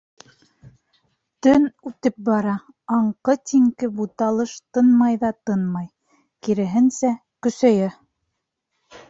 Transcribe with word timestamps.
Төн 1.47 1.67
үтеп 1.89 2.15
бара, 2.29 2.55
аңҡы-тиңке 2.95 3.91
буталыш 4.01 4.55
тынмай 4.79 5.21
ҙа 5.25 5.31
тынмай, 5.51 5.87
киреһенсә, 6.49 7.15
көсәйә. 7.49 7.93